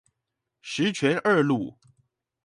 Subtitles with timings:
[0.63, 1.77] 十全二路